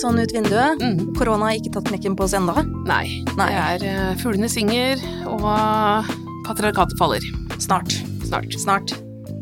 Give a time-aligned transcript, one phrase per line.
[0.00, 0.80] litt sånn ut vinduet.
[0.80, 1.12] Mm.
[1.18, 2.62] Korona har ikke tatt knekken på oss enda.
[2.88, 3.20] Nei.
[3.36, 3.50] Nei.
[3.52, 5.44] Det er uh, fuglene synger, og
[6.48, 7.24] patriarkatet faller.
[7.60, 8.00] Snart.
[8.24, 8.56] Snart.
[8.56, 8.96] Snart.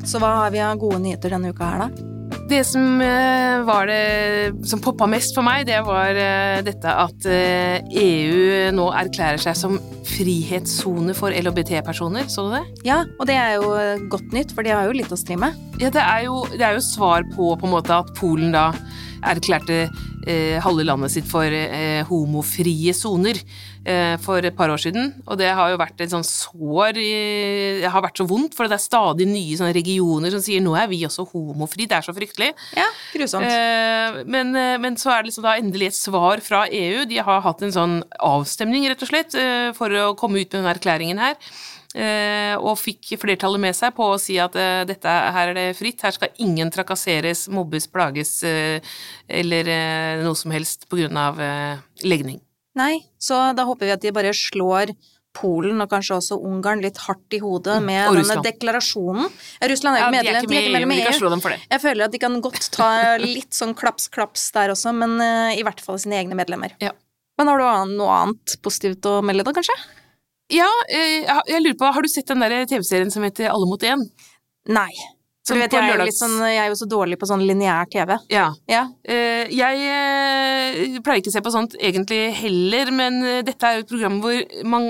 [0.08, 2.04] Så hva har vi av gode nyheter denne uka her, da?
[2.48, 7.26] Det som eh, var det som poppa mest for meg, det var eh, dette at
[7.28, 9.76] eh, EU nå erklærer seg som
[10.08, 12.28] frihetssone for LHBT-personer.
[12.32, 12.62] Så du det?
[12.88, 15.36] Ja, og det er jo eh, godt nytt, for de har jo litt å stri
[15.40, 15.56] med.
[15.80, 18.70] Ja, det er jo, det er jo svar på på en måte at Polen da
[19.24, 19.88] erklærte
[20.26, 23.38] eh, halve landet sitt for eh, homofrie soner
[23.84, 25.12] eh, for et par år siden.
[25.26, 28.78] Og det har jo vært et sånn sår Det har vært så vondt, for det
[28.78, 31.88] er stadig nye regioner som sier nå er vi også homofri.
[31.88, 32.52] Det er så fryktelig.
[32.78, 33.48] Ja, grusomt.
[33.48, 37.06] Eh, men, men så er det liksom da endelig et svar fra EU.
[37.08, 39.34] De har hatt en sånn avstemning, rett og slett,
[39.78, 41.36] for å komme ut med denne erklæringen her.
[41.96, 45.68] Eh, og fikk flertallet med seg på å si at eh, dette her er det
[45.78, 48.84] fritt, her skal ingen trakasseres, mobbes, plages eh,
[49.24, 49.70] eller
[50.20, 51.40] noe som helst på grunn av
[52.04, 52.42] legning.
[52.76, 54.92] Nei, så da håper vi at de bare slår
[55.38, 58.16] Polen og kanskje også Ungarn litt hardt i hodet med Mm.
[58.16, 59.28] denne deklarasjonen.
[59.70, 61.42] Russland er jo de ikke medlem, de er ikke medlem i vi kan slå dem
[61.44, 61.60] for det.
[61.70, 62.88] Jeg føler at de kan godt ta
[63.22, 65.14] litt sånn klaps-klaps der også, men
[65.54, 66.74] i hvert fall sine egne medlemmer.
[66.82, 66.90] Ja.
[67.38, 69.76] Men har du noe annet positivt å melde da, kanskje?
[70.48, 73.82] Ja, eh, jeg lurer på, har du sett den der TV-serien som heter Alle mot
[73.84, 74.00] én?
[74.72, 74.90] Nei.
[75.48, 77.44] Som du vet, jeg er, jo litt sånn, jeg er jo så dårlig på sånn
[77.48, 78.14] lineær TV.
[78.32, 78.48] Ja.
[78.68, 78.84] Ja.
[79.08, 83.78] Eh, jeg eh, pleier ikke å se på sånt egentlig heller, men eh, dette er
[83.78, 84.38] jo et program hvor
[84.68, 84.86] man,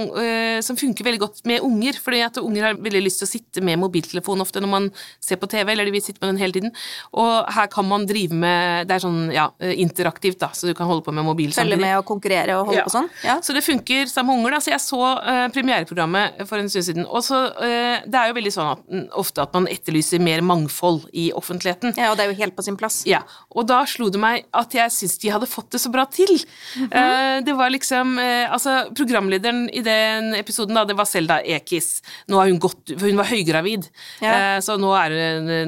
[0.65, 3.63] som funker veldig godt med unger, fordi at unger har veldig lyst til å sitte
[3.65, 4.89] med mobiltelefon ofte når man
[5.25, 6.75] ser på TV, eller de vil sitte med den hele tiden.
[7.19, 10.89] Og her kan man drive med Det er sånn ja, interaktivt, da, så du kan
[10.91, 11.81] holde på med mobil Følge samtidig.
[11.85, 12.87] med og konkurrere og holde Ja.
[12.89, 13.09] på sånn.
[13.25, 13.39] Ja.
[13.45, 14.61] Så det funker sammen med unger, da.
[14.65, 17.07] Så jeg så uh, premiereprogrammet for en stund siden.
[17.07, 20.43] Og så uh, Det er jo veldig sånn at, mm, ofte at man etterlyser mer
[20.49, 21.95] mangfold i offentligheten.
[21.99, 23.03] ja, og det er jo helt på sin plass.
[23.09, 23.21] Ja,
[23.55, 26.33] og da slo det meg at jeg syns de hadde fått det så bra til.
[26.89, 32.01] Eh, det var liksom eh, Altså, programlederen i den episoden, da, det var Selda Ekiz.
[32.31, 33.89] Nå har hun gått for Hun var høygravid,
[34.25, 34.33] Ja.
[34.57, 35.15] eh, så nå er,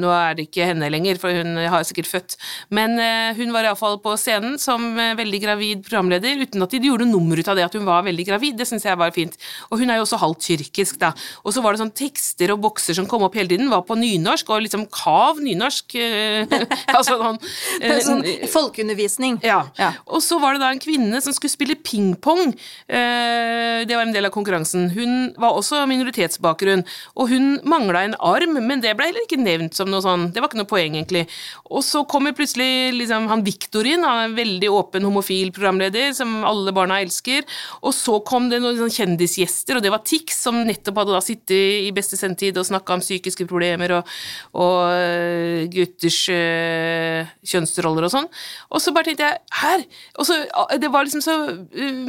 [0.00, 2.36] nå er det ikke henne lenger, for hun har sikkert født.
[2.70, 2.96] Men
[3.36, 7.48] hun var iallfall på scenen som veldig gravid programleder, uten at de gjorde nummer ut
[7.50, 8.56] av det at hun var veldig gravid.
[8.58, 9.36] Det syns jeg var fint.
[9.70, 11.12] Og hun er jo også halvt tyrkisk, da.
[11.44, 13.96] Og så var det sånn tekster og bokser som kom opp hele tiden, var på
[13.98, 15.94] nynorsk, og liksom kav nynorsk.
[16.00, 16.46] eh,
[16.96, 17.38] altså sånn
[17.82, 18.22] eh, Sånn
[18.54, 19.40] folkeundervisning.
[19.44, 19.60] ja.
[19.80, 19.90] Ja.
[20.08, 22.54] Og så var det da en kvinne som skulle spille pingpong.
[22.88, 24.88] Eh, det var en del av konkurransen.
[24.94, 26.82] Hun var også minoritetsbakgrunn,
[27.16, 30.28] og hun mangla en arm, men det ble heller ikke nevnt som noe sånn.
[30.34, 31.26] Det var ikke noe poeng, egentlig.
[31.70, 36.12] Og så kommer plutselig liksom han Victor inn, han er en veldig åpen homofil programleder
[36.16, 37.46] som alle barna elsker.
[37.82, 41.22] Og så kom det noen sånn kjendisgjester, og det var Tix, som nettopp hadde da
[41.24, 44.14] sittet i beste sendetid og snakka om psykiske problemer og,
[44.60, 48.28] og øh, gutters øh, kjønnsroller og sånn.
[48.70, 49.84] Og så bare tenkte jeg her!
[50.20, 51.36] Og så, ah, det var liksom så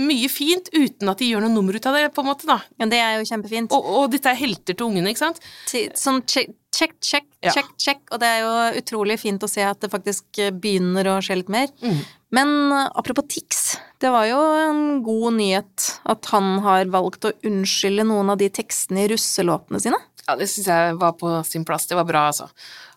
[0.02, 2.60] mye fint uten at de gjør noe nummer ut av det, på en måte, da.
[2.82, 3.76] Ja, det er jo kjempefint.
[3.76, 5.40] Og, og dette er helter til ungene, ikke sant?
[5.72, 7.52] Sånn check, check, check, Ja.
[7.56, 8.02] check, check.
[8.12, 11.40] Og det er jo utrolig fint å se at det faktisk eh, begynner å skje
[11.40, 11.72] litt mer.
[11.82, 12.02] Mm.
[12.38, 14.38] Men eh, apropos Tix, det var jo
[14.68, 19.82] en god nyhet at han har valgt å unnskylde noen av de tekstene i russelåtene
[19.84, 20.00] sine.
[20.28, 21.88] Ja, det syns jeg var på sin plass.
[21.90, 22.48] Det var bra, altså.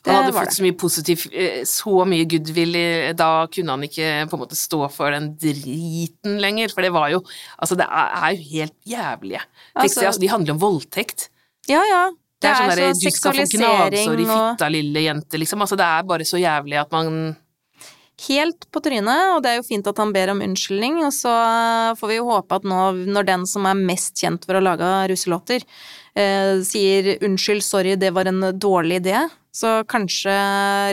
[0.04, 0.56] Det Han hadde fått det.
[0.58, 2.76] så mye positiv, eh, så mye goodwill,
[3.16, 7.08] da kunne han ikke på en måte stå for den driten lenger, for det var
[7.14, 7.22] jo
[7.58, 9.80] Altså, det er, jo helt jævlige tekster.
[9.80, 11.28] Altså- Altså, de handler om voldtekt.
[11.66, 12.10] Ja, ja.
[12.40, 15.60] Det er, sånn derre så Du skal få gnagsår i fitta, lille jente, liksom.
[15.64, 17.36] Altså, det er bare så jævlig at man
[18.28, 21.32] helt på trynet, og det er jo fint at han ber om unnskyldning, og så
[21.98, 24.91] får vi jo håpe at nå, når den som er mest kjent for å lage
[25.10, 25.64] russelåter,
[26.19, 30.34] eh, sier unnskyld, sorry, det var en dårlig idé, så kanskje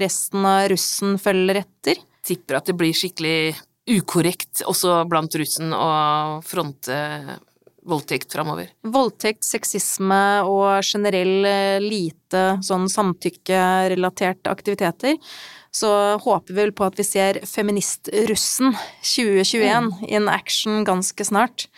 [0.04, 2.02] resten av russen følger etter.
[2.22, 3.56] tipper at det blir skikkelig
[3.90, 6.98] ukorrekt også blant russen å fronte
[7.82, 8.70] voldtekt framover.
[8.86, 15.18] Voldtekt, sexisme og generell eh, lite sånn samtykkerelaterte aktiviteter.
[15.74, 15.90] Så
[16.22, 18.76] håper vi vel på at vi ser feministrussen
[19.08, 21.70] 2021 in action ganske snart.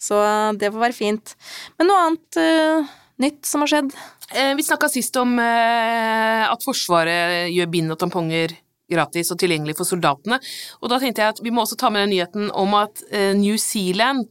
[0.00, 0.16] Så
[0.56, 1.34] det får være fint.
[1.78, 3.92] Men noe annet uh, nytt som har skjedd?
[4.32, 8.56] Eh, Vi snakka sist om eh, at Forsvaret gjør bind og tamponger
[8.90, 10.40] gratis og tilgjengelig for soldatene,
[10.82, 13.30] og da tenkte jeg at vi må også ta med den nyheten om at eh,
[13.38, 14.26] New Zealand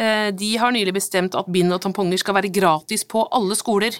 [0.00, 3.98] eh, de har nylig bestemt at bind og tamponger skal være gratis på alle skoler.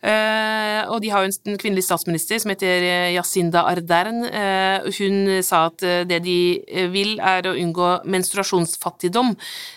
[0.00, 4.22] Eh, og de har jo en kvinnelig statsminister som heter Yasinda Jacinda Ardern.
[4.24, 6.36] Eh, hun sa at eh, det de
[6.66, 9.34] eh, vil er å unngå menstruasjonsfattigdom,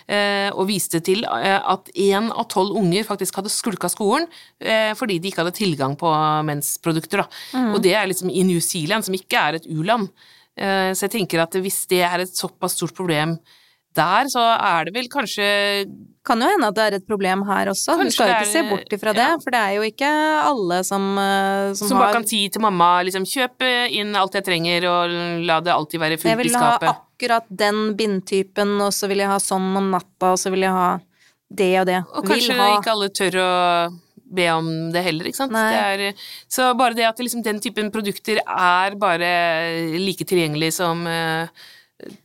[0.07, 4.27] eh, og viste til eh, at én av tolv unger faktisk hadde skulka skolen
[4.59, 6.11] eh, fordi de ikke hadde tilgang på
[6.47, 7.23] mensprodukter.
[7.25, 7.65] Da.
[7.73, 10.07] Og det er liksom i New Zealand, som ikke er et u-land.
[10.55, 13.37] Eh, Så jeg tenker at hvis det er et såpass stort problem
[13.95, 15.45] der, så er det vel kanskje
[16.23, 18.51] Kan jo hende at det er et problem her også, du skal jo ikke ikke
[18.53, 19.39] se er- bort ifra det, ja.
[19.43, 20.11] for det er jo ikke
[20.47, 24.37] alle som, eh, som, Som bare har kan si til mamma liksom kjøp inn alt
[24.39, 26.53] jeg trenger, og la det alltid være fullt i skapet.
[26.53, 30.39] Jeg vil ha akkurat den bindtypen, og så vil jeg ha sånn om natta, og
[30.39, 30.87] så vil jeg ha
[31.51, 31.99] det og det.
[32.15, 33.51] Og kanskje ha ikke alle tør å
[34.33, 35.53] be om det heller, ikke sant.
[35.53, 39.29] Det er, så bare det at liksom, den typen produkter er bare
[39.99, 41.51] like tilgjengelig som eh,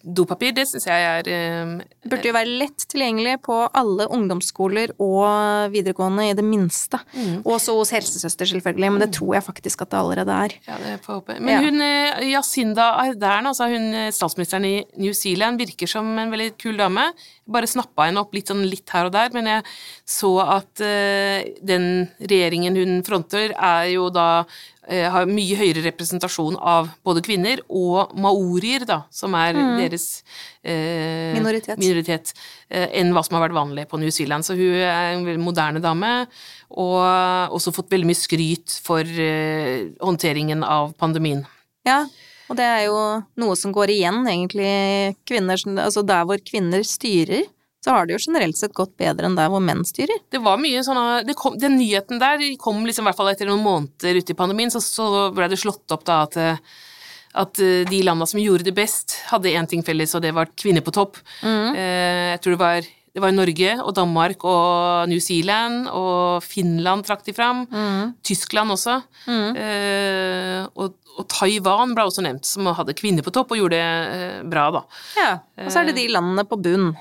[0.03, 1.73] dopapir, det syns jeg er eh,
[2.09, 6.99] Burde jo være lett tilgjengelig på alle ungdomsskoler og videregående, i det minste.
[7.15, 7.43] Mm.
[7.47, 10.55] Også hos helsesøster, selvfølgelig, men det tror jeg faktisk at det allerede er.
[10.67, 11.39] Ja, det får jeg håpe.
[11.41, 11.61] Men Ja.
[11.61, 16.77] hun Yasinda Ardern, altså hun eh, statsministeren i New Zealand, virker som en veldig kul
[16.81, 17.11] dame.
[17.49, 19.63] Bare snappa henne opp litt sånn litt her og der, men jeg
[20.09, 26.57] så at eh, den regjeringen hun fronter, er jo da eh, har mye høyere representasjon
[26.57, 30.23] av både kvinner og maorier, da, som er deres
[30.63, 31.77] eh, Minoritet.
[31.81, 32.33] minoritet
[32.71, 34.47] eh, enn hva som har vært vanlig på New Zealand.
[34.47, 36.15] Så hun er en veldig moderne dame,
[36.73, 37.03] og
[37.57, 41.45] også fått veldig mye skryt for eh, håndteringen av pandemien.
[41.89, 42.03] Ja,
[42.49, 42.99] og det er jo
[43.41, 44.73] noe som går igjen, egentlig,
[45.29, 47.45] kvinner, altså der hvor kvinner styrer,
[47.85, 50.19] så har det jo generelt sett gått bedre enn der hvor menn styrer.
[50.33, 53.31] Det var mye sånne det kom, Den nyheten der de kom liksom i hvert fall
[53.33, 56.61] etter noen måneder ute i pandemien, så, så ble det slått opp da at, eh,
[57.39, 60.51] at eh, de landa som gjorde det best, hadde én ting felles, og det var
[60.59, 61.23] kvinner på topp.
[61.43, 61.75] Mm.
[61.79, 67.25] jeg tror det var, det var Norge og Danmark og New Zealand og Finland trakk
[67.27, 67.65] de fram.
[68.27, 69.01] Tyskland også.
[69.29, 74.15] Eh, og, og Taiwan ble også nevnt, som hadde kvinner på topp og gjorde det
[74.19, 74.85] eh, bra, da.
[75.19, 75.31] Ja,
[75.65, 76.93] og så er det de landene på bunn.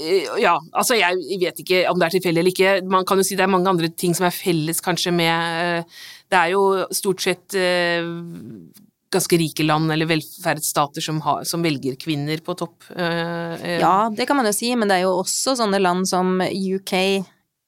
[0.00, 2.74] Eh, Ja, altså jeg vet ikke om det er tilfeldig eller ikke.
[2.88, 5.98] Man kan jo si det er mange andre ting som er felles kanskje med eh,
[6.30, 6.62] Det er jo
[6.94, 8.06] stort sett eh,
[9.10, 12.84] ganske rike land eller velferdsstater som, har, som velger kvinner på topp.
[12.94, 16.94] Ja, det kan man jo si, men det er jo også sånne land som UK,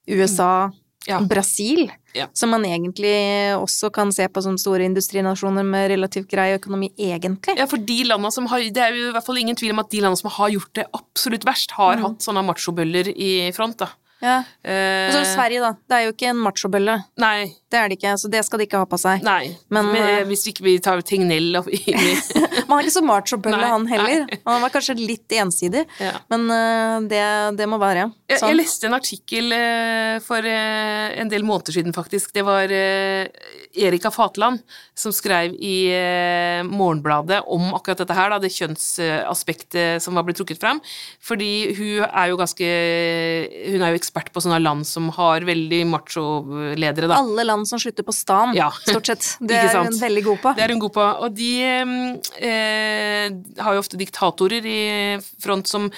[0.06, 0.70] USA,
[1.08, 1.18] Ja.
[1.20, 2.26] Brasil, Ja.
[2.32, 7.56] som man egentlig også kan se på som store industrinasjoner med relativt grei økonomi, egentlig.
[7.58, 9.78] Ja, for de landene som har, Det er jo i hvert fall ingen tvil om
[9.80, 12.02] at de landene som har gjort det absolutt verst, har Mm.
[12.02, 13.88] hatt sånne machobøller i front, da.
[14.22, 14.44] Ja.
[14.64, 15.72] Eh, Og så er det Sverige, da.
[15.88, 17.04] Det er jo ikke en machobølle.
[17.18, 19.22] Nei, Det er det ikke, så det skal de ikke ha på seg.
[19.24, 19.54] nei.
[19.72, 21.80] Men, Men, eh, hvis ikke vi tar Tegnell opp i
[22.68, 24.26] Man er ikke så macho-bølle, han heller.
[24.28, 24.38] nei.
[24.46, 26.12] Han var kanskje litt ensidig, Ja.
[26.32, 27.22] men eh, det,
[27.58, 28.06] det må være.
[28.30, 28.52] Jeg, Sånn.
[28.52, 32.32] jeg leste en artikkel eh, for en del måneder siden, faktisk.
[32.36, 34.60] Det var Erika Fatland
[34.98, 35.74] som skrev i
[36.68, 40.80] Morgenbladet om akkurat dette her, da, det kjønnsaspektet som var blitt trukket fram.
[41.24, 42.68] Fordi hun er jo ganske
[43.72, 47.20] Hun er jo ekspert på sånne land som har veldig macho-ledere, da.
[47.22, 48.70] Alle land som slutter på stan, Ja.
[48.86, 49.26] stort sett.
[49.40, 50.52] Det er hun veldig god på.
[50.56, 51.06] Det er hun god på.
[51.26, 51.50] Og de
[52.40, 53.26] eh,
[53.62, 54.80] har jo ofte diktatorer i
[55.42, 55.88] front som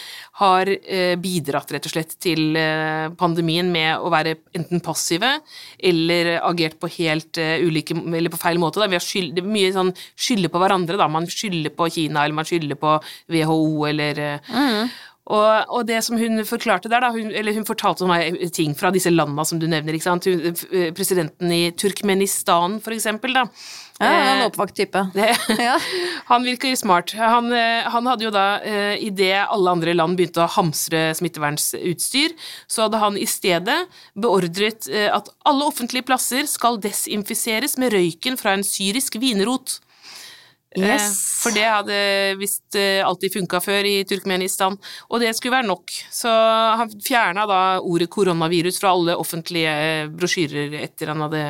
[0.41, 5.37] har eh, bidratt rett og slett til eh, pandemien med å være enten passive
[5.79, 8.81] eller agert på helt eh, ulike Eller på feil måte.
[8.83, 8.89] Da.
[8.91, 11.09] Vi har skyld, det er mye sånn skylde på hverandre, da.
[11.11, 12.97] Man skylder på Kina, eller man skylder på
[13.31, 18.05] WHO, eller eh, og, og det som hun forklarte der, da, hun, eller hun fortalte
[18.09, 20.27] meg ting fra disse landene som du nevner, ikke sant.
[20.29, 23.47] Eh, presidenten i Turkmenistan, for eksempel, da.
[24.03, 25.01] Ja, han er en Eh, oppvakt type.
[25.17, 25.31] det,
[25.63, 25.79] Ja.
[26.29, 27.15] han virker smart.
[27.17, 28.45] Han, eh, han hadde jo da,
[29.01, 32.37] idet alle andre land begynte å hamstre smittevernsutstyr,
[32.69, 33.79] så hadde han i stedet
[34.13, 39.79] beordret at alle offentlige plasser skal desinfiseres med røyken fra en syrisk vinrot.
[40.77, 41.13] Eh, Yes.
[41.43, 41.97] For det hadde
[42.41, 44.75] visst eh, alltid funka før i Turkmenistan,
[45.11, 45.93] og det skulle være nok.
[46.11, 46.31] Så
[46.81, 51.45] han fjerna da ordet koronavirus fra alle offentlige eh, brosjyrer etter han hadde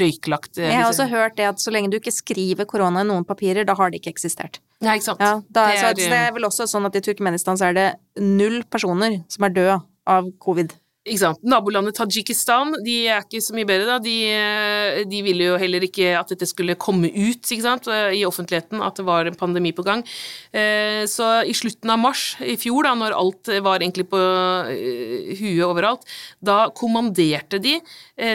[0.00, 3.08] røyklagt eh, Jeg har også hørt det at så lenge du ikke skriver korona i
[3.08, 4.58] noen papirer, da har det ikke eksistert.
[4.84, 5.22] Nei, ikke sant.
[5.22, 7.76] Ja, da, Det er, så det er vel også sånn at i Turkmenistan så er
[7.78, 7.88] det
[8.20, 9.78] null personer som er døde
[10.10, 10.74] av covid.
[11.00, 13.96] Nabolandet Tadsjikistan de er ikke så mye bedre.
[14.04, 18.82] De, eh, de ville jo heller ikke at dette skulle komme ut eh, i offentligheten,
[18.84, 20.04] at det var en pandemi på gang.
[20.52, 24.20] Eh, Så i slutten av mars i fjor, da, når alt var egentlig på
[25.40, 26.04] huet overalt,
[26.40, 27.80] da kommanderte de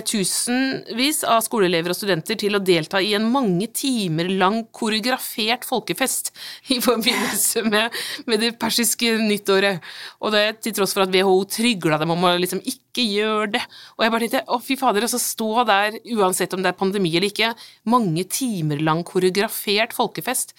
[0.02, 6.34] tusenvis av skoleelever og studenter til å delta i en mange timer lang koreografert folkefest
[6.74, 7.94] i forbindelse med,
[8.26, 9.86] med det persiske nyttåret.
[10.26, 13.64] Og det til tross for at WHO trygla dem om å liksom ikke gjør det.
[13.98, 17.12] Og jeg bare tenkte å fy fader, altså stå der uansett om det er pandemi
[17.16, 17.54] eller ikke,
[17.92, 20.56] mange timer lang koreografert folkefest.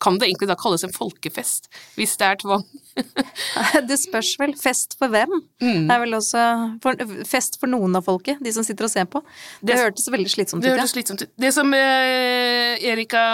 [0.00, 1.64] kan det egentlig da kalles en folkefest,
[1.98, 2.62] hvis det er tvang?
[3.88, 4.52] Det spørs vel.
[4.54, 5.32] Fest for hvem?
[5.58, 5.88] Mm.
[5.88, 6.42] Det er vel også
[6.84, 9.24] for, fest for noen av folket, de som sitter og ser på.
[9.60, 11.32] Det, Det- hørtes veldig slitsomt ut, Det hørtes slitsomt ut.
[11.34, 13.24] Det som eh, Erika,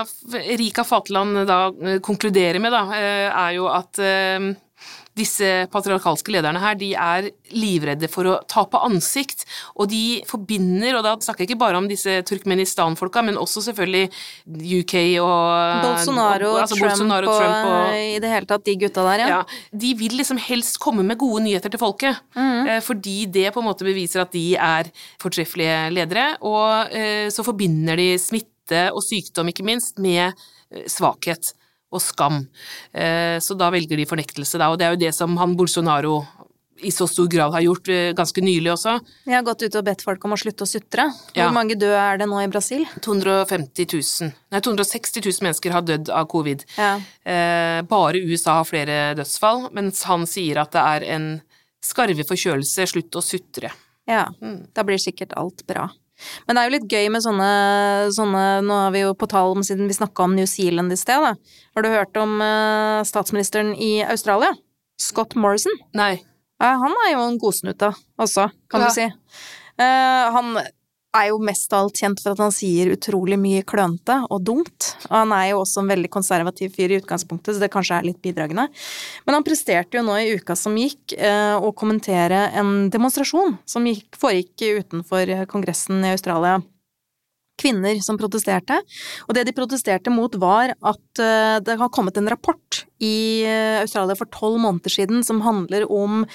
[0.41, 4.55] Erika Fatland da eh, konkluderer med, da, eh, er jo at eh,
[5.15, 9.45] disse patriarkalske lederne her, de er livredde for å tape ansikt,
[9.79, 14.09] og de forbinder, og da snakker jeg ikke bare om disse Turkmenistan-folka, men også selvfølgelig
[14.81, 18.77] UK og Bolsonaro, og, altså Trump, Bolsonaro, og, Trump og i det hele tatt de
[18.83, 19.29] gutta der, ja.
[19.37, 22.67] ja, de vil liksom helst komme med gode nyheter til folket, Mhm.
[22.69, 24.91] eh, fordi det på en måte beviser at de er
[25.23, 30.33] fortreffelige ledere, og eh, så forbinder de smitte og sykdom, ikke minst, med
[30.73, 31.53] eh, svakhet
[31.95, 32.43] og skam.
[32.93, 36.25] Eh, Så da velger de fornektelse, da, og det er jo det som han Bolsonaro
[36.85, 38.97] i så stor grad har gjort eh, ganske nylig også.
[39.31, 41.07] Jeg har gått ut og bedt folk om å slutte å sutre.
[41.33, 41.47] Ja.
[41.47, 42.83] Hvor mange døde er det nå i Brasil?
[43.01, 46.65] 250 000, nei 260 000 mennesker har dødd av covid.
[46.77, 46.97] Ja.
[47.25, 51.29] Eh, bare USA har flere dødsfall, mens han sier at det er en
[51.85, 53.71] skarve forkjølelse, slutt å sutre.
[54.11, 54.67] Ja, Mm.
[54.75, 55.89] da blir sikkert alt bra.
[56.47, 57.49] Men det er jo litt gøy med sånne,
[58.15, 60.99] sånne Nå er vi jo på tall om siden vi snakka om New Zealand i
[61.01, 61.35] sted, da.
[61.75, 64.53] Har du hørt om uh, statsministeren i Australia?
[65.01, 65.75] Scott Morrison?
[65.99, 66.15] Nei.
[66.63, 67.91] Uh, han er jo en godsnute
[68.21, 68.89] også, kan Ja.
[68.89, 69.09] du si.
[69.75, 70.55] Uh, han
[71.15, 74.91] er jo mest av alt kjent for at han sier utrolig mye klønete og dumt.
[75.09, 78.09] Og han er jo også en veldig konservativ fyr i utgangspunktet, så det kanskje er
[78.09, 78.67] litt bidragende.
[79.27, 83.87] Men han presterte jo nå i uka som gikk, eh, å kommentere en demonstrasjon som
[83.87, 86.61] gikk, foregikk utenfor Kongressen i Australia.
[87.55, 88.81] Kvinner som protesterte,
[89.29, 93.79] og det de protesterte mot var at eh, det har kommet en rapport i eh,
[93.85, 96.27] Australia for tolv måneder siden som handler om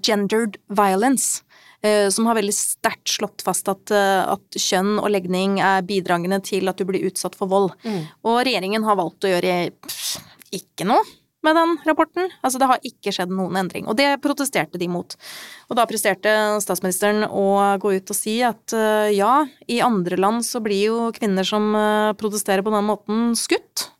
[0.00, 1.42] gendered violence.
[1.86, 6.40] Eh, Som har veldig sterkt slått fast at, eh, at kjønn og legning er bidragende
[6.44, 7.70] til at du blir utsatt for vold.
[8.26, 10.18] Og regjeringen har valgt å gjøre pff,
[10.56, 11.04] ikke noe
[11.46, 12.30] med den rapporten.
[12.42, 13.86] Altså det har ikke skjedd noen endring.
[13.86, 15.14] Og det protesterte de mot.
[15.70, 16.32] Og da presterte
[16.64, 21.10] statsministeren å gå ut og si at eh, ja, i andre land så blir jo
[21.14, 21.70] kvinner som
[22.18, 23.90] protesterer på den måten, skutt.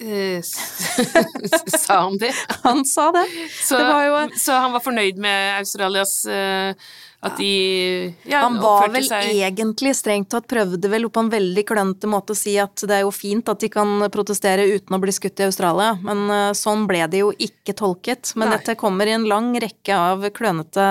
[0.00, 0.40] Eh,
[1.84, 2.32] sa han det?
[2.62, 3.26] Han sa det.
[3.62, 6.74] Så, Det var jo- så han var fornøyd med Australias eh,
[7.22, 11.64] At de ja, Han var vel seg egentlig strengt tatt prøvde vel på en veldig
[11.68, 15.00] klønete måte å si at det er jo fint at de kan protestere uten å
[15.02, 18.32] bli skutt i Australia, men eh, sånn ble det jo ikke tolket.
[18.40, 18.56] Men Nei.
[18.56, 20.88] dette kommer i en lang rekke av klønete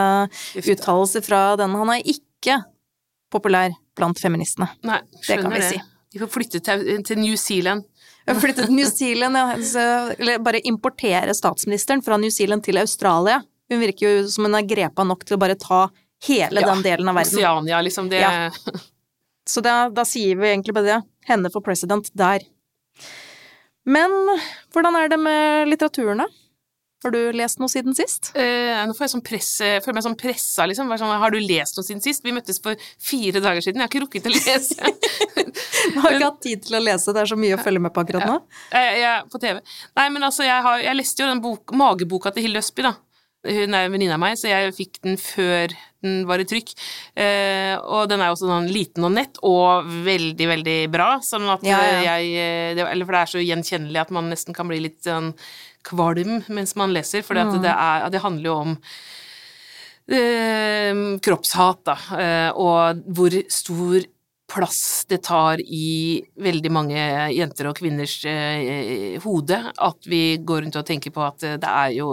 [0.62, 1.74] uttalelser fra den.
[1.82, 2.60] Han er ikke
[3.34, 4.70] populær blant feministene.
[4.86, 5.72] Nei, Det kan vi det.
[5.74, 5.82] si.
[6.14, 7.84] De får flytte til, til New Zealand.
[8.38, 9.38] Flyttet til New Zealand.
[10.20, 13.40] Eller bare importere statsministeren fra New Zealand til Australia.
[13.70, 15.88] Hun virker jo som hun er grepa nok til å bare ta
[16.28, 17.38] hele Ja, den delen av verden.
[17.40, 18.10] Oceania, liksom.
[18.12, 18.52] Det Ja.
[19.50, 21.00] Så da, da sier vi egentlig bare det.
[21.26, 22.44] Henne for president der.
[23.90, 24.12] Men
[24.74, 26.28] hvordan er det med litteraturen, da?
[27.04, 28.34] Har du lest noe siden sist?
[28.36, 30.90] Eh, nå får jeg sånn press, jeg føler meg sånn pressa, liksom.
[31.00, 32.26] Sånn, har du lest noe siden sist?
[32.28, 34.94] Vi møttes for fire dager siden, jeg har ikke rukket å lese.
[35.94, 37.96] du har ikke hatt tid til å lese, det er så mye å følge med
[37.96, 38.40] på akkurat nå.
[38.74, 39.62] jeg, jeg, Eh, på TV.
[39.98, 42.98] Nei, men altså, jeg, har, jeg leste jo den bok, mageboka til Hilde Østby, da.
[43.48, 45.72] Hun er en venninne av meg, så jeg fikk den før
[46.04, 46.74] den var i trykk.
[47.16, 51.08] Eh, og den er jo også sånn liten og nett, og veldig, veldig bra.
[51.24, 51.94] Sånn at Ja, ja.
[51.96, 54.82] eh, jeg eh, det, Eller for det er så gjenkjennelig at man nesten kan bli
[54.84, 55.32] litt sånn
[55.84, 57.62] kvalm mens man leser, for Mm.
[57.62, 58.78] det, det handler jo om
[60.10, 64.02] eh, kroppshat, da, eh, og hvor stor
[64.50, 67.00] plass det tar i veldig mange
[67.36, 71.70] jenter og kvinners eh, hode at vi går rundt og tenker på at eh, det
[71.70, 72.10] er jo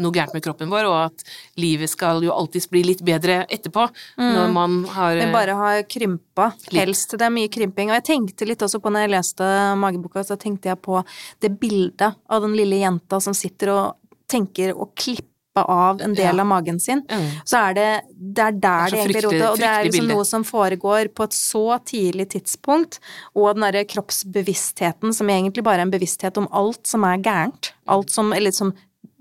[0.00, 1.24] noe gærent med kroppen vår, og at
[1.60, 3.88] livet skal jo alltids bli litt bedre etterpå,
[4.20, 6.80] når man har eh, bare har krympa, Litt.
[6.80, 7.16] helst.
[7.18, 7.92] Det er mye krymping.
[7.92, 9.48] Og jeg tenkte litt også på når jeg leste
[9.80, 11.02] mageboka, så tenkte jeg på
[11.44, 13.84] det bildet av den lille jenta som sitter og
[14.28, 16.40] tenker å klippe av en del Ja.
[16.42, 17.02] av magen sin.
[17.08, 19.84] mm, Så er det, det er der Det er det egentlig roter, og det er
[19.84, 22.98] liksom noe som foregår på et så tidlig tidspunkt,
[23.34, 27.72] og den derre kroppsbevisstheten som egentlig bare er en bevissthet om alt som er gærent,
[27.86, 28.72] alt som, eller som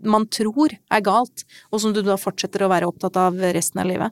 [0.03, 3.87] man tror er galt, og som du da fortsetter å være opptatt av resten av
[3.89, 4.11] livet.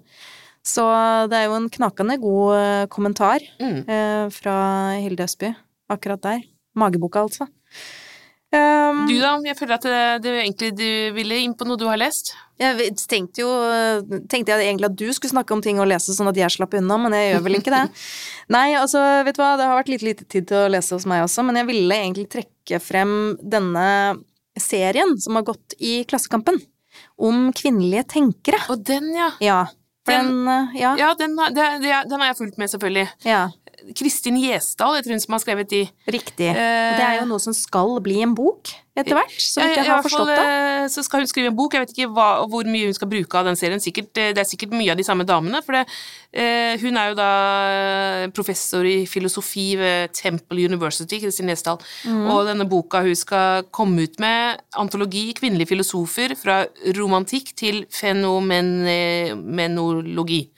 [0.66, 0.82] Så
[1.30, 3.78] det er jo en knakende god eh, kommentar mm.
[3.86, 4.56] eh, fra
[4.98, 5.52] Hilde Østby,
[5.94, 6.42] akkurat der.
[6.76, 7.46] Mageboka, altså.
[8.56, 9.34] Um, Du da?
[9.44, 12.34] Jeg føler at det, det egentlig du ville inn på noe du har lest.
[12.62, 13.50] Jeg tenkte jo
[14.32, 16.74] Tenkte jeg egentlig at du skulle snakke om ting å lese sånn at jeg slapp
[16.80, 17.82] unna, men jeg gjør vel ikke det.
[18.56, 21.06] Nei, altså, vet du hva, det har vært litt lite tid til å lese hos
[21.10, 23.88] meg også, men jeg ville egentlig trekke frem denne
[24.56, 26.62] serien som har gått i Klassekampen,
[27.20, 28.62] om kvinnelige tenkere.
[28.72, 29.32] Og den, ja.
[29.44, 29.64] Ja.
[30.08, 33.08] Den- den, eh, ja, Ja, den, har- det, det, den har jeg fulgt med, selvfølgelig.
[33.26, 33.50] ja.
[33.94, 35.84] Kristin Gjesdal, jeg tror hun som har skrevet de.
[36.10, 36.50] Riktig.
[36.50, 39.92] Og det er jo noe som skal bli en bok etter hvert, som ikke jeg
[39.92, 40.40] har forstått det.
[40.40, 43.10] eh, Så skal hun skrive en bok, jeg vet ikke hva, hvor mye hun skal
[43.12, 43.80] bruke av den serien.
[43.84, 45.84] Sikkert, eh, det er sikkert mye av de samme damene, for det,
[46.34, 47.30] eh, hun er jo da
[48.24, 52.30] eh, professor i filosofi ved Temple University, Kristin Gjesdal, Mm.
[52.32, 56.66] og denne boka hun skal komme ut med, antologi kvinnelige filosofer fra
[56.96, 60.50] romantikk til fenomenologi.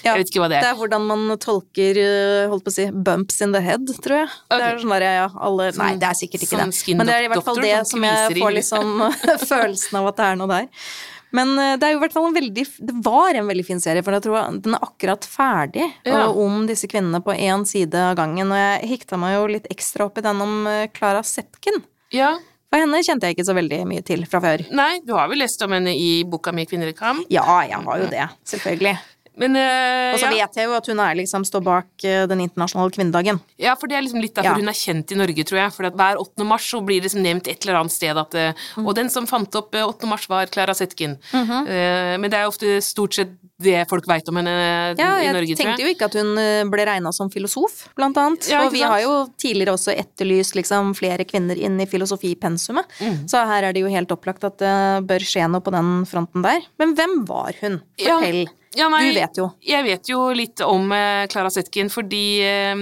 [0.00, 0.14] Ja.
[0.14, 0.64] Jeg vet ikke hva det er.
[0.64, 0.78] Det er.
[0.80, 4.30] hvordan man tolker eh, holdt på å si, bumps in the head, tror jeg.
[4.52, 6.94] Det er sånn der, ja, alle Nei, det er sikkert ikke Sånn det.
[6.96, 9.04] Men det er i hvert fall det som jeg får liksom
[9.52, 10.88] følelsen av at det er noe der.
[11.36, 13.82] Men eh, det er jo i hvert fall en veldig Det var en veldig fin
[13.82, 16.24] serie, for jeg tror den er akkurat ferdig Ja.
[16.30, 18.48] om disse kvinnene på én side av gangen.
[18.48, 21.82] Og jeg hikta meg jo litt ekstra opp i den om Klara Clara Zetkin.
[22.14, 22.38] Ja.
[22.72, 24.64] For henne kjente jeg ikke så veldig mye til fra før.
[24.74, 27.28] Nei, du har vel lest om henne i boka mi Kvinner i kamp?
[27.32, 28.96] Ja, jeg har jo det, selvfølgelig.
[29.36, 30.46] Men uh, Og så ja.
[30.46, 33.40] vet jeg jo at hun er liksom står bak uh, den internasjonale kvinnedagen.
[33.60, 34.60] Ja, for det er liksom litt derfor Ja.
[34.62, 35.72] hun er kjent i Norge, tror jeg.
[35.76, 36.44] For hver 8.
[36.48, 38.86] mars så blir det liksom nevnt et eller annet sted at uh, Mm.
[38.88, 40.06] Og den som fant opp eh, 8.
[40.08, 41.16] mars, var Clara Zetkin.
[41.32, 41.66] Mhm.
[41.68, 44.52] Eh, men det er ofte stort sett det folk veit om henne
[44.98, 45.86] Ja, i jeg Norge, tror tenkte jeg.
[45.86, 48.44] jo ikke at hun ble regna som filosof, blant annet.
[48.52, 48.90] Og vi sant?
[48.92, 52.84] har jo tidligere også etterlyst liksom flere kvinner inn i filosofipensumet.
[53.00, 53.16] Mm.
[53.30, 54.74] Så her er det jo helt opplagt at det
[55.08, 56.60] bør skje noe på den fronten der.
[56.78, 57.80] Men hvem var hun?
[57.98, 58.46] Fortell.
[58.76, 59.48] Ja, nei, Du vet jo.
[59.64, 62.80] Jeg vet jo litt om Klara Clara Zetkin, fordi eh,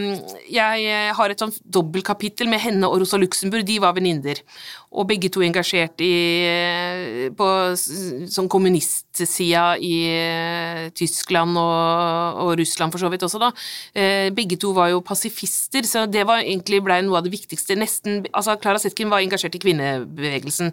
[0.53, 3.67] jeg eh, har et sånt dobbeltkapittel med henne og Rosa Luxemburg.
[3.69, 4.41] De var venninner.
[4.95, 6.15] Og begge to engasjert i
[6.47, 13.51] eh, på sånn kommunistsida i eh, Tyskland og, og Russland for så vidt også, da.
[13.93, 17.77] Eh, begge to var jo pasifister, så det var egentlig blei noe av det viktigste.
[17.81, 20.71] Nesten Altså, Klara Zetkin var engasjert i kvinnebevegelsen.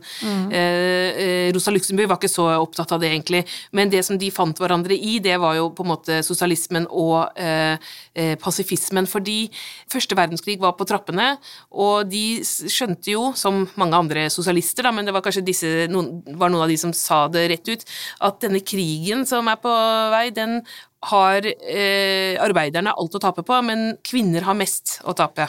[0.54, 3.44] Eh, eh, Rosa Luxemburg var ikke så opptatt av det, egentlig,
[3.76, 7.34] men det som de fant hverandre i, det var jo på en måte sosialismen og
[7.40, 7.76] eh,
[8.16, 9.50] eh, pasifismen, fordi
[9.92, 11.34] første verdenskrig var på trappene,
[11.72, 16.22] og de skjønte jo, som mange andre sosialister, da, men det var kanskje disse, noen,
[16.38, 17.84] var noen av de som sa det rett ut,
[18.30, 19.76] at denne krigen som er på
[20.14, 20.62] vei, den
[21.10, 25.48] har eh, arbeiderne alt å tape på, men kvinner har mest å tape.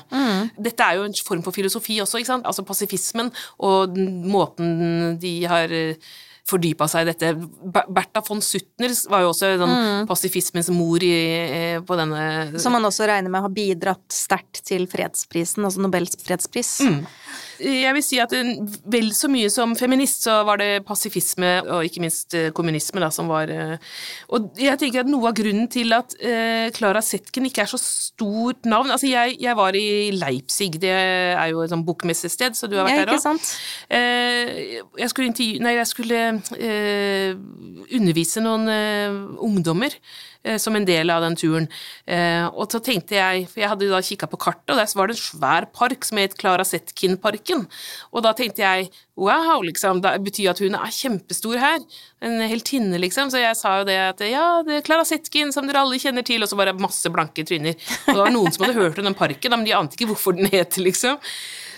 [0.56, 2.48] Dette er jo en form for filosofi også, ikke sant?
[2.48, 3.28] Altså pasifismen
[3.60, 3.98] og
[4.32, 6.12] måten de har eh,
[6.48, 7.32] fordypa seg i dette.
[7.70, 11.14] Bertha von Suttner var jo også sånn pasifismens mor i,
[11.86, 16.74] på denne Som man også regner med har bidratt sterkt til fredsprisen, altså Nobels fredspris.
[16.82, 17.02] Mm.
[17.62, 18.54] Jeg vil si at eh,
[18.92, 23.10] vel så mye som feminist, så var det pasifisme og ikke minst eh, kommunisme da,
[23.14, 23.76] som var eh,
[24.34, 27.78] Og jeg tenker at noe av grunnen til at Klara Clara Zetkin ikke er så
[27.80, 32.68] stort navn Altså, jeg, jeg var i Leipzig, det er jo et sånt bokmessested, så
[32.68, 33.46] du har vært Ja, der òg.
[33.88, 35.62] Eh, jeg skulle intervju...
[35.62, 36.20] Nei, jeg skulle
[36.58, 37.32] eh,
[37.96, 41.68] undervise noen eh, ungdommer eh, som en del av den turen.
[42.06, 45.10] Eh, og så tenkte jeg, for jeg hadde da kikka på kartet, og der var
[45.10, 47.66] det en svær park som het Clara Zetkin-parken.
[48.12, 51.80] Og da tenkte jeg wow, liksom, det betyr at hun er kjempestor her.
[52.24, 53.30] En heltinne, liksom.
[53.32, 56.26] Så jeg sa jo det at ja, det er Clara Zetkin, som dere alle kjenner
[56.26, 57.76] til, og så bare masse blanke tryner.
[58.06, 60.38] Og det var noen som hadde hørt om den parken, men de ante ikke hvorfor
[60.38, 61.20] den het, liksom.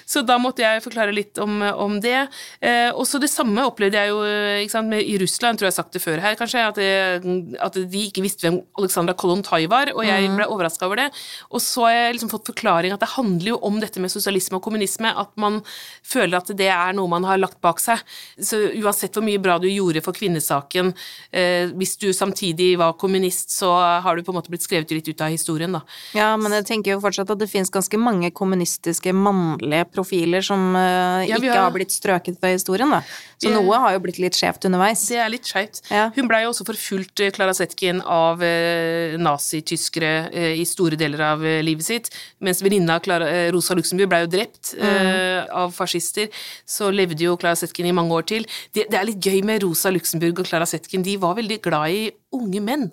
[0.07, 2.27] Så da måtte jeg forklare litt om, om det.
[2.61, 5.79] Eh, også det samme opplevde jeg jo eh, sant, med, i Russland, tror jeg har
[5.79, 9.93] sagt det før her, kanskje, at, det, at de ikke visste hvem Alexandra Kolontai var,
[9.95, 11.09] og jeg ble overraska over det.
[11.51, 14.59] Og så har jeg liksom fått forklaring at det handler jo om dette med sosialisme
[14.59, 15.61] og kommunisme, at man
[16.05, 18.03] føler at det er noe man har lagt bak seg.
[18.39, 20.93] Så uansett hvor mye bra du gjorde for kvinnesaken,
[21.33, 23.73] eh, hvis du samtidig var kommunist, så
[24.05, 25.83] har du på en måte blitt skrevet litt ut av historien, da.
[26.17, 30.75] Ja, men jeg tenker jo fortsatt at det finnes ganske mange kommunistiske mannlige profiler som
[30.75, 33.01] uh, Ja, ikke har- har blitt strøket fra historien, da.
[33.39, 35.07] Så Vi- noe har jo blitt litt skjevt underveis.
[35.09, 35.81] Det er litt skjevt.
[35.91, 36.11] Ja.
[36.15, 41.21] Hun blei jo også forfulgt, Klara Clara Zetkin, av uh, nazityskere uh, i store deler
[41.21, 42.11] av eh, livet sitt.
[42.41, 45.51] Mens venninna Clara- eh, Rosa Luxemburg blei jo drept mm.
[45.53, 46.29] av fascister,
[46.67, 48.47] så levde jo Clara Zetkin i mange år til.
[48.73, 51.91] Det, det er litt gøy med Rosa Luxemburg og Clara Zetkin, de var veldig glad
[51.91, 52.05] i
[52.35, 52.91] unge menn.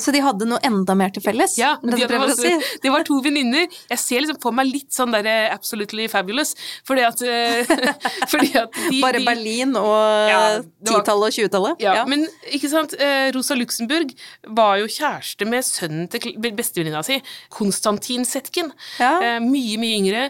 [0.00, 1.56] Så de hadde noe enda mer til felles?
[1.58, 2.52] Ja, det de prøver si?
[2.82, 3.66] det var to venninner.
[3.90, 6.54] Jeg ser liksom for meg litt sånn der eh, absolutely fabulous,
[6.88, 7.72] fordi at, eh,
[8.32, 10.40] fordi at de, Bare de, Berlin og Ja,
[10.86, 11.82] titallet og tjuetallet?
[11.82, 14.14] Ja, men ikke sant, eh, Rosa Luxemburg
[14.54, 17.18] var jo kjæreste med sønnen til bestevenninna si,
[17.52, 19.12] Konstantin Setken, Ja.
[19.42, 20.22] Mye, mye yngre.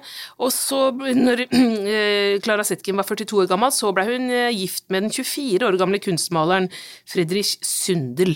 [0.43, 1.45] Og så, når
[2.45, 6.01] Klara Zetkin var 42 år gammel, så ble hun gift med den 24 år gamle
[6.03, 6.69] kunstmaleren
[7.09, 8.35] Friedrich Sundel.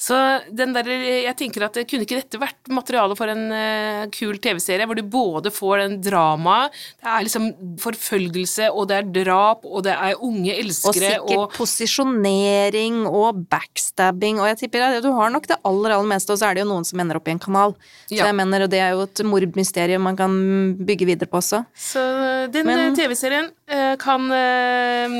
[0.00, 0.16] Så
[0.52, 0.88] den der,
[1.24, 5.04] jeg tenker at kunne ikke dette vært materiale for en uh, kul TV-serie, hvor du
[5.06, 7.48] både får den dramaet, det er liksom
[7.82, 14.40] forfølgelse, og det er drap, og det er unge elskere og sikkert posisjonering og backstabbing,
[14.42, 16.64] og jeg tipper at du har nok det aller, aller meste, og så er det
[16.64, 17.76] jo noen som ender opp i en kanal.
[18.06, 18.28] Så ja.
[18.28, 20.34] jeg mener, og det er jo et mordmysterium man kan
[20.82, 21.62] bygge videre på også.
[21.78, 22.02] Så
[22.52, 25.16] den Men, TV-serien uh, kan uh,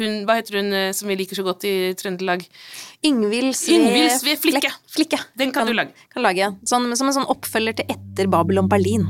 [0.00, 2.46] hun, Hva heter hun som vi liker så godt i Trøndelag?
[3.02, 4.72] Ingvild Sve, Flikke.
[4.92, 5.18] Flikke.
[5.34, 5.94] Den kan, kan, du lage.
[6.12, 9.06] Kan lage sånn, som en sånn oppfølger til Etter Babylon Berlin.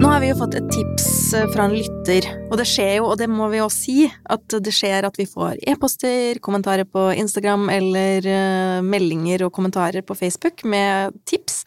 [0.00, 1.06] Nå har vi jo fått et tips
[1.38, 4.56] eh, fra en lytter, og det skjer jo, og det må vi også si, at
[4.64, 10.16] det skjer at vi får e-poster, kommentarer på Instagram eller uh, meldinger og kommentarer på
[10.18, 11.62] Facebook med tips.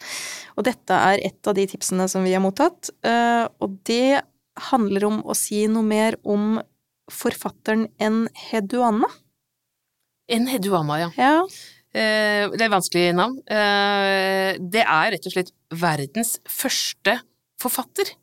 [0.58, 4.20] Og dette er et av de tipsene som vi har mottatt, uh, og det
[4.68, 6.58] handler om å si noe mer om
[7.12, 9.10] forfatteren Enheduanna.
[10.32, 11.10] Enheduanna, ja.
[11.18, 11.32] ja.
[11.94, 13.38] Eh, det er et vanskelig navn.
[13.44, 17.18] Eh, det er rett og slett verdens første
[17.60, 18.14] forfatter.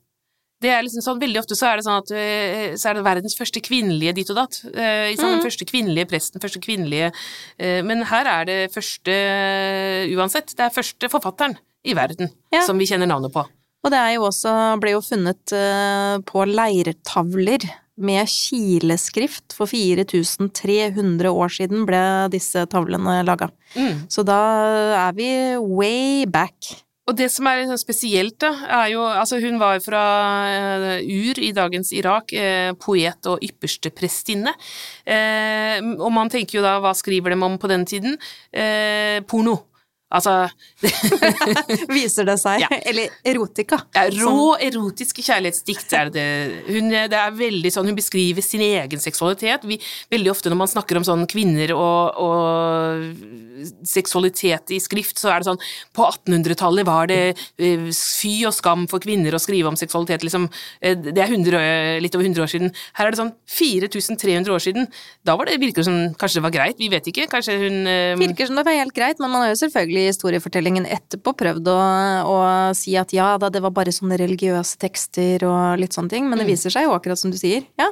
[0.62, 3.06] Det er liksom sånn, Veldig ofte så er det sånn at eh, så er det
[3.06, 4.60] verdens første kvinnelige ditt og datt.
[4.70, 5.46] Eh, sånn, mm.
[5.46, 7.10] Første kvinnelige presten, første kvinnelige
[7.58, 9.16] eh, Men her er det første
[10.14, 10.54] uansett.
[10.58, 12.62] Det er første forfatteren i verden ja.
[12.68, 13.46] som vi kjenner navnet på.
[13.82, 15.54] Og det jo også, ble jo funnet
[16.30, 17.64] på leirtavler
[18.04, 19.56] med kileskrift.
[19.58, 23.52] For 4300 år siden ble disse tavlene laga.
[23.76, 24.08] Mm.
[24.12, 24.40] Så da
[25.08, 26.74] er vi way back.
[27.10, 30.04] Og det som er spesielt, da, er jo Altså, hun var fra
[30.46, 34.54] uh, Ur i dagens Irak, uh, poet og ypperste prestinne.
[35.04, 38.18] Uh, og man tenker jo da, hva skriver de om på den tiden?
[39.28, 39.58] porno.
[40.12, 40.34] Altså
[41.96, 42.64] Viser det seg?
[42.64, 42.70] Ja.
[42.90, 43.80] Eller erotika?
[43.96, 46.26] Ja, rå erotiske kjærlighetsdikt er det.
[46.68, 49.66] Hun, det er veldig sånn, hun beskriver sin egen seksualitet.
[49.68, 49.78] Vi,
[50.12, 55.42] veldig ofte når man snakker om sånn kvinner og, og seksualitet i skrift, så er
[55.42, 55.62] det sånn
[55.96, 60.50] På 1800-tallet var det uh, fy og skam for kvinner å skrive om seksualitet, liksom.
[60.84, 62.76] Uh, det er 100, litt over 100 år siden.
[62.98, 64.90] Her er det sånn 4300 år siden.
[65.28, 67.30] Da var det, virker det som kanskje det var greit, vi vet ikke.
[67.32, 70.10] Kanskje hun uh, Virker som det var helt greit, men man har jo selvfølgelig i
[70.10, 71.80] historiefortellingen etterpå prøvd å,
[72.28, 72.38] å,
[72.78, 76.42] si at ja da, det var bare sånne religiøse tekster og litt sånne ting, men
[76.42, 76.54] det mm.
[76.54, 77.92] viser seg jo akkurat som du sier, ja,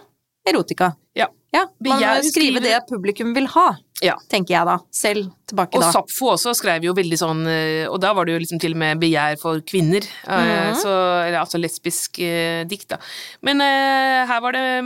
[0.49, 0.93] erotika.
[1.17, 1.29] Ja.
[1.49, 3.71] Ja, man må skrive det publikum vil ha,
[4.05, 4.13] ja.
[4.29, 4.75] tenker jeg da.
[4.93, 5.87] Selv tilbake og da.
[5.87, 8.75] Og Sapfo også skrev jo veldig sånn eh, Og da var det jo liksom til
[8.75, 10.05] og med begjær for kvinner.
[10.27, 10.75] Mm -hmm.
[10.83, 10.93] så,
[11.41, 12.99] altså lesbisk eh, dikt, da.
[13.41, 14.83] Men eh, her var det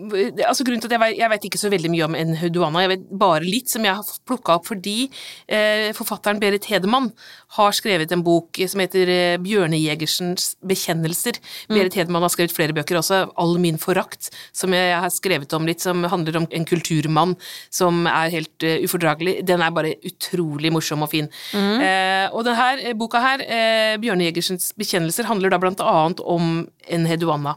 [0.00, 2.92] altså grunnen til at Jeg vet, jeg vet ikke så veldig mye om Enhuduana, jeg
[2.94, 5.10] vet bare litt som jeg har plukka opp fordi
[5.46, 7.10] eh, forfatteren Berit Hedemann
[7.56, 11.38] har skrevet en bok som heter eh, Bjørnejegersens bekjennelser.
[11.68, 11.76] Mm.
[11.76, 15.68] Berit Hedman har skrevet flere bøker også, All min forakt, som jeg har skrevet om
[15.68, 17.36] litt, som handler om en kulturmann
[17.72, 19.40] som er helt uh, ufordragelig.
[19.48, 21.28] Den er bare utrolig morsom og fin.
[21.52, 21.82] Mm.
[21.84, 27.54] Eh, og denne boka her, eh, Bjørnejegersens bekjennelser, handler da blant annet om en heduanna,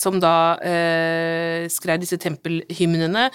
[0.00, 3.28] som da eh, skrev disse tempelhymnene.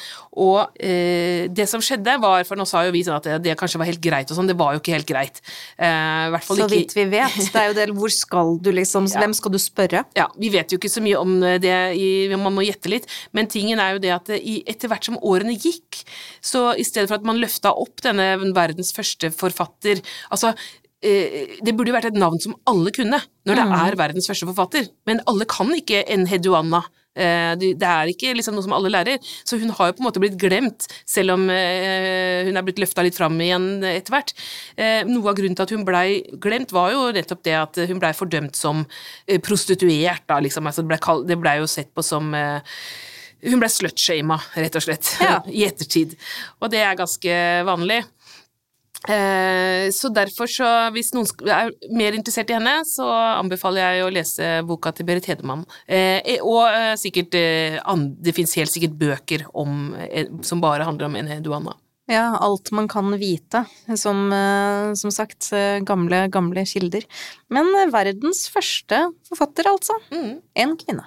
[0.43, 3.57] Og eh, det som skjedde, var For nå sa jo vi sånn at det, det
[3.59, 5.41] kanskje var helt greit og sånn, det var jo ikke helt greit.
[5.77, 6.00] Eh,
[6.45, 7.37] så vidt vi vet.
[7.51, 9.21] Det er jo det, hvor skal du liksom ja.
[9.23, 10.03] Hvem skal du spørre?
[10.17, 13.09] Ja, vi vet jo ikke så mye om det, i, man må gjette litt.
[13.37, 16.03] Men tingen er jo det at i, etter hvert som årene gikk,
[16.43, 20.51] så i stedet for at man løfta opp denne verdens første forfatter Altså,
[21.03, 23.75] eh, det burde jo vært et navn som alle kunne, når det mm.
[23.81, 24.89] er verdens første forfatter.
[25.09, 29.19] Men alle kan ikke en Heduanna Eh, det er ikke liksom noe som alle lærer.
[29.43, 32.81] Så hun har jo på en måte blitt glemt, selv om eh, hun er blitt
[32.81, 34.33] løfta litt fram igjen etter hvert.
[34.77, 38.01] Eh, noe av grunnen til at hun blei glemt, var jo nettopp det at hun
[38.01, 38.85] blei fordømt som
[39.43, 40.67] prostituert, da, liksom.
[40.67, 42.31] Altså, det blei ble, ble jo sett på som
[43.41, 45.39] hun ble slutshama, rett og slett, ja.
[45.57, 46.13] i ettertid.
[46.61, 48.03] Og det er ganske vanlig.
[49.09, 53.07] Eh, så derfor, så hvis noen er mer interessert i henne, så
[53.39, 55.63] anbefaler jeg å lese boka til Berit Hedemann.
[55.87, 59.93] Eh, og eh, sikkert Det fins helt sikkert bøker om,
[60.45, 61.73] som bare handler om Ene Duana.
[62.11, 63.63] Ja, alt man kan vite.
[63.95, 64.33] Som,
[64.99, 65.47] som sagt,
[65.87, 67.05] gamle, gamle kilder.
[67.53, 69.95] Men verdens første forfatter, altså.
[70.11, 70.41] Mm.
[70.65, 71.05] En kvinne.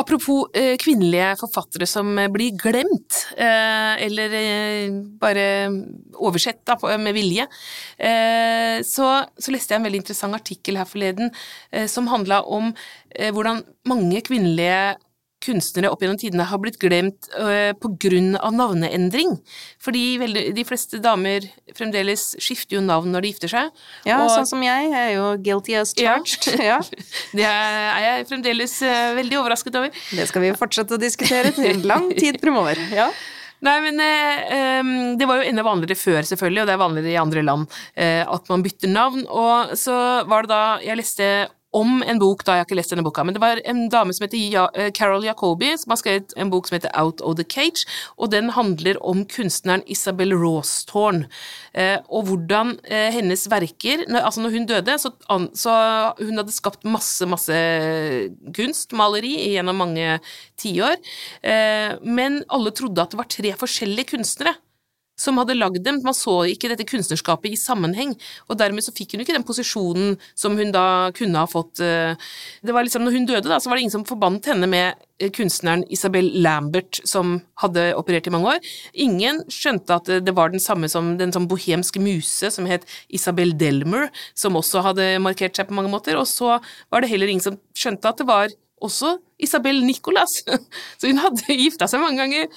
[0.00, 4.36] Apropos eh, kvinnelige forfattere som eh, blir glemt, eh, eller
[5.20, 5.44] bare
[6.16, 7.46] oversett da, med vilje,
[8.86, 11.30] så, så, leste jeg en veldig interessant artikkel her forleden
[11.90, 12.70] som handla om
[13.10, 14.96] hvordan mange kvinnelige
[15.44, 19.36] kunstnere opp gjennom tidene har blitt glemt uh, på grunn av navneendring.
[19.82, 23.82] Fordi veldig, de fleste damer fremdeles skifter jo navn når de gifter seg.
[24.08, 24.90] Ja, og, sånn som jeg.
[24.90, 26.48] Jeg er jo guilty as charged.
[26.60, 26.76] Ja.
[27.36, 30.00] det er jeg fremdeles uh, veldig overrasket over.
[30.12, 32.80] Det skal vi fortsette å diskutere til lang tid fremover.
[32.94, 33.10] Ja.
[33.64, 37.20] Nei, men eh, det var jo enda vanligere før, selvfølgelig, og det er vanligere i
[37.20, 39.26] andre land eh, at man bytter navn.
[39.28, 39.96] Og så
[40.30, 41.26] var det da jeg leste
[41.76, 44.14] om en bok, da jeg har ikke lest denne boka, men det var en dame
[44.16, 47.46] som heter eh, Carol Jacobi, som har skrevet en bok som heter Out of the
[47.46, 47.86] Cage,
[48.18, 51.24] og den handler om kunstneren Isabel Rawsthorn,
[51.78, 55.12] eh, og hvordan eh, hennes verker Altså, når hun døde, så,
[55.56, 55.72] så
[56.18, 57.56] hun hadde skapt masse, masse
[58.56, 60.18] kunst, maleri, gjennom mange
[60.60, 60.98] tiår,
[62.04, 64.54] men alle trodde at det var tre forskjellige kunstnere
[65.20, 66.00] som hadde lagd dem.
[66.06, 68.16] Man så ikke dette kunstnerskapet i sammenheng,
[68.48, 71.80] og dermed så fikk hun ikke den posisjonen som hun da kunne ha fått.
[71.84, 72.16] eh,
[72.64, 74.94] Det var liksom, når hun døde, da, så var det ingen som forbandt henne med
[75.20, 78.72] eh, kunstneren Isabel Lambert, som hadde operert i mange år.
[78.94, 83.52] Ingen skjønte at det var den samme som den sånn bohemske muse som het Isabel
[83.60, 86.58] Delmer, som også hadde markert seg på mange måter, og så
[86.90, 88.48] var det heller ingen som skjønte at det var
[88.80, 90.40] også Isabel Nicolas.
[91.00, 92.50] Så hun hadde gifta seg mange ganger.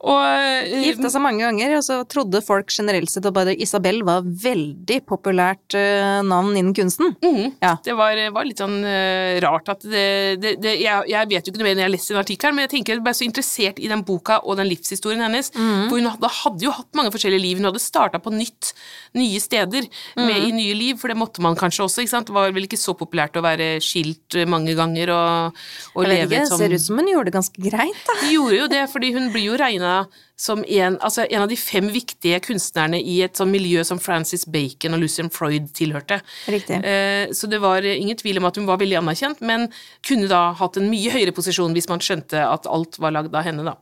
[0.00, 4.00] Og eh, Gifta seg mange ganger, og så trodde folk generelt sett at bare Isabel
[4.06, 7.12] var veldig populært eh, navn innen kunsten.
[7.20, 7.58] Mhm.
[7.60, 7.74] Ja.
[7.84, 11.52] Det var, var litt sånn eh, rart at det, det, det jeg, jeg vet jo
[11.52, 13.26] ikke noe mer når jeg har lest den artikkelen, men jeg tenker jeg ble så
[13.26, 15.52] interessert i den boka og den livshistorien hennes.
[15.52, 17.60] For hun hadde, hadde jo hatt mange forskjellige liv.
[17.60, 18.72] Hun hadde starta på nytt,
[19.18, 22.30] nye steder, med, i nye liv, for det måtte man kanskje også, ikke sant.
[22.30, 25.60] Det var vel ikke så populært å være skilt eh, mange ganger og,
[25.92, 28.16] og leve et sånn ser ut som hun gjorde det ganske greit, da.
[28.20, 29.94] Hun gjorde jo det, fordi hun blir jo regna
[30.40, 34.46] som en, altså en av de fem viktige kunstnerne i et sånn miljø som Francis
[34.48, 36.20] Bacon og Lucian Freud tilhørte.
[36.48, 36.80] Riktig.
[36.84, 39.68] Eh, Så det var ingen tvil om at hun var veldig anerkjent, men
[40.06, 43.44] kunne da hatt en mye høyere posisjon hvis man skjønte at alt var lagd av
[43.44, 43.76] henne, da.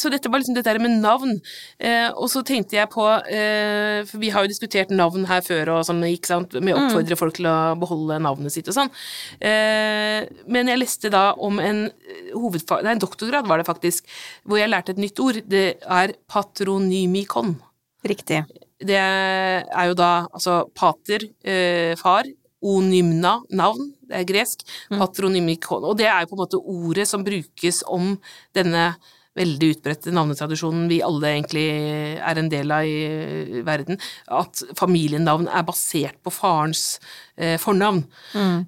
[0.00, 1.36] Så dette var liksom dette med navn.
[1.78, 5.76] Eh, og så tenkte jeg på eh, For vi har jo diskutert navn her før,
[5.76, 8.92] og sånn, ikke sant, med å oppfordre folk til å beholde navnet sitt og sånn.
[9.40, 12.84] Eh, men jeg leste da om en eh, hovedfag...
[12.86, 14.06] Nei, en doktorgrad var det faktisk,
[14.46, 15.42] hvor jeg lærte et nytt ord.
[15.48, 17.56] Det er patronymikon.
[18.06, 18.44] Riktig.
[18.76, 22.28] Det er jo da altså pater, eh, far,
[22.66, 25.84] onymna, navn, det er gresk, patronymikon.
[25.86, 28.14] Og det er jo på en måte ordet som brukes om
[28.56, 28.90] denne
[29.36, 31.66] veldig utbredte navnetradisjonen vi alle egentlig
[32.16, 34.00] er en del av i verden,
[34.32, 36.98] at familienavn er basert på farens
[37.36, 38.04] eh, fornavn.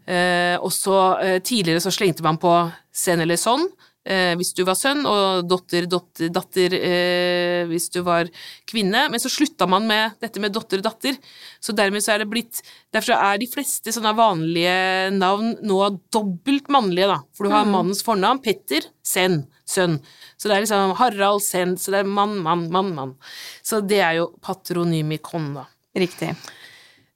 [0.07, 2.54] Eh, også eh, tidligere så slengte man på
[2.94, 3.66] sen eller sånn,
[4.09, 8.31] eh, hvis du var sønn, og dotter, dotter, datter eh, hvis du var
[8.68, 9.07] kvinne.
[9.12, 11.18] Men så slutta man med dette med dotter, datter.
[11.61, 12.62] Så dermed så er det blitt
[12.94, 15.79] Derfor er de fleste sånne vanlige navn nå
[16.14, 17.18] dobbelt mannlige, da.
[17.37, 19.99] For du har mannens fornavn, Petter, Sen, sønn.
[20.40, 23.12] Så det er liksom Harald Sen, så det er mann, mann, mann, mann.
[23.61, 25.66] Så det er jo patronymikon, da.
[25.99, 26.33] Riktig.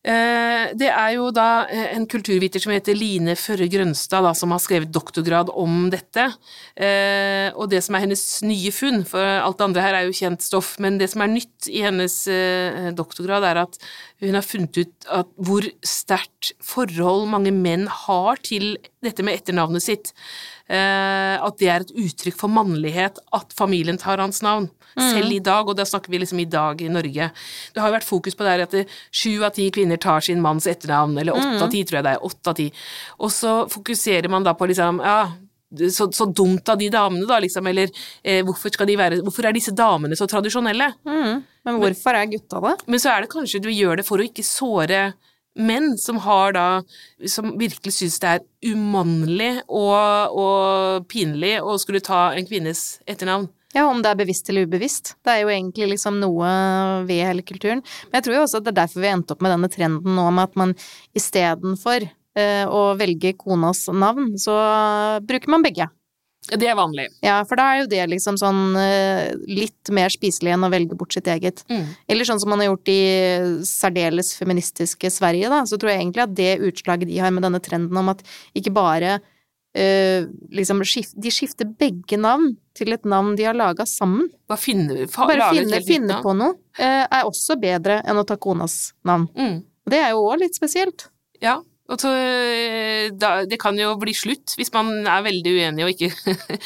[0.03, 4.51] Eh, Det er jo da eh, en kulturviter som heter Line Førre Grønstad, da, som
[4.51, 6.25] har skrevet doktorgrad om dette.
[6.75, 10.17] Eh, Og det som er hennes nye funn, for alt det andre her er jo
[10.17, 12.17] kjent stoff, men det som er nytt i hennes
[12.99, 13.79] doktorgrad, er at
[14.23, 20.13] hun har funnet ut hvor sterkt forhold mange menn har til dette med etternavnet sitt.
[20.73, 24.71] Eh, At det er et uttrykk for mannlighet at familien tar hans navn.
[24.93, 27.31] Selv i dag, og da snakker vi liksom i dag i Norge.
[27.73, 28.75] Det har jo vært fokus på det her at
[29.09, 32.13] sju av ti kvinner tar sin manns etternavn, eller åtte av ti, tror jeg det
[32.13, 32.27] er.
[32.29, 32.67] Åtte av ti.
[33.25, 35.33] Og så fokuserer man da på liksom, ja
[35.91, 37.89] så, så dumt av de damene, da, liksom, eller
[38.23, 40.91] eh, hvorfor, skal de være, hvorfor er disse damene så tradisjonelle?
[41.09, 41.43] Mm.
[41.65, 42.75] Men hvorfor er gutta det?
[42.93, 45.01] Men så er det kanskje du gjør det for å ikke såre
[45.59, 46.67] menn som har da
[47.29, 53.49] Som virkelig syns det er umannlig og, og pinlig å skulle ta en kvinnes etternavn.
[53.73, 55.15] Ja, om det er bevisst eller ubevisst.
[55.25, 56.49] Det er jo egentlig liksom noe
[57.09, 57.81] ved hele kulturen.
[58.11, 60.19] Men jeg tror jo også at det er derfor vi endte opp med denne trenden
[60.19, 60.75] nå med at man
[61.17, 64.57] istedenfor eh, å velge konas navn, så
[65.25, 65.89] bruker man begge.
[66.51, 67.07] Det er vanlig.
[67.23, 70.97] Ja, for da er jo det liksom sånn eh, litt mer spiselig enn å velge
[70.99, 71.63] bort sitt eget.
[71.71, 71.85] Mm.
[72.11, 73.03] Eller sånn som man har gjort i
[73.69, 77.63] særdeles feministiske Sverige, da, så tror jeg egentlig at det utslaget de har med denne
[77.63, 78.25] trenden om at
[78.59, 79.21] ikke bare
[79.73, 84.27] Uh, liksom skift, De skifter begge navn til et navn de har laga sammen.
[84.45, 88.91] Bare finne, Bare finne, finne på noe uh, er også bedre enn å ta konas
[89.09, 89.31] navn.
[89.33, 89.63] Mm.
[89.89, 91.07] Det er jo òg litt spesielt.
[91.41, 91.63] Ja,
[92.01, 96.11] så, eh, da, det kan jo bli slutt hvis man er veldig uenig og ikke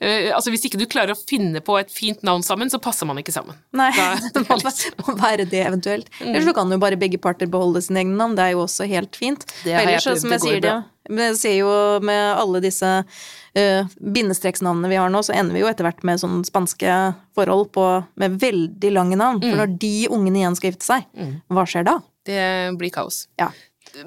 [0.00, 3.04] Eh, Altså hvis ikke du klarer å finne på et fint navn sammen, så passer
[3.08, 3.56] man ikke sammen.
[3.76, 6.08] Nei, Da- det må være- det eventuelt.
[6.20, 8.86] Ellers så kan jo bare begge parter beholde sine egne navn, det er jo også
[8.88, 9.44] helt fint.
[9.64, 10.74] Det har Ellers, jeg prøvd, som jeg sier, det,
[11.10, 11.72] men jeg ser jo
[12.06, 16.20] med alle disse uh, bindestreksnavnene vi har nå, så ender vi jo etter hvert med
[16.22, 16.94] sånn spanske
[17.36, 17.86] forhold på,
[18.20, 19.40] med veldig lange navn.
[19.42, 21.08] For når de ungene igjen skal gifte seg,
[21.50, 21.98] hva skjer da?
[22.28, 22.40] Det
[22.78, 23.24] blir kaos.
[23.40, 23.50] Ja.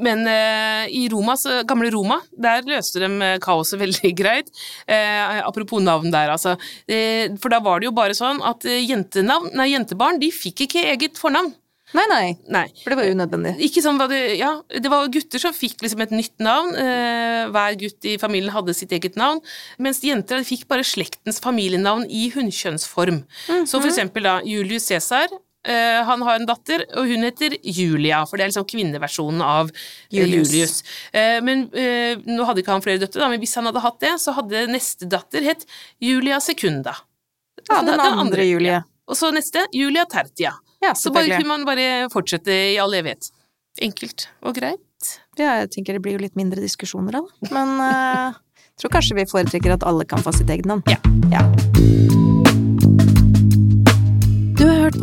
[0.04, 4.52] Men eh, i Romas, gamle Roma, der løste de eh, kaoset veldig greit.
[4.88, 6.56] Eh, apropos navn der, altså.
[6.88, 10.66] Eh, for da var det jo bare sånn at eh, jentenavn, nei, jentebarn de fikk
[10.68, 11.54] ikke eget fornavn.
[11.94, 12.30] Nei, nei.
[12.50, 12.64] Nei.
[12.82, 13.52] For det var unødvendig.
[13.68, 16.74] Ikke sånn var det, ja, det var gutter som fikk liksom et nytt navn.
[16.74, 19.44] Eh, hver gutt i familien hadde sitt eget navn.
[19.78, 23.22] Mens jenter fikk bare slektens familienavn i hunnkjønnsform.
[23.70, 25.30] Så for eksempel da Julius Cæsar.
[25.68, 29.72] Eh, han har en datter, og hun heter Julia, for det er liksom kvinneversjonen av
[29.72, 30.54] eh, Julius.
[30.54, 30.76] Julius.
[31.12, 31.68] Eh, men
[32.28, 35.10] nå hadde ikke han flere døtre, men hvis han hadde hatt det, så hadde neste
[35.10, 35.68] datter hett
[36.04, 36.96] Julia Secunda.
[37.70, 38.80] Ja, den andre Julie.
[38.80, 38.82] ja.
[39.08, 40.54] Og så neste Julia Tertia.
[40.84, 43.28] Ja, Så bare kunne man bare fortsette i all evighet.
[43.84, 44.80] Enkelt og greit.
[45.36, 47.24] Ja, jeg tenker det blir jo litt mindre diskusjoner da.
[47.52, 50.88] Men jeg tror kanskje vi foretrekker at alle kan få sitt eget navn.
[50.88, 51.00] Ja.
[51.36, 52.23] ja.